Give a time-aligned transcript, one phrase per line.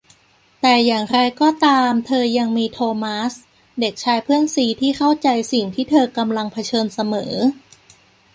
[0.61, 3.33] แต่อย่างไรก็ตามเธอยังมี โธมัส
[3.79, 7.33] เด็กชายเพื่อนซี้ที่เข้าใจสิ่งที่เธอกำลังเผชิญเสมอ